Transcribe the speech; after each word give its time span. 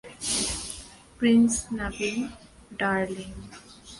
Prince 1.19 1.53
Naveen, 1.71 2.17
darling. 2.79 3.31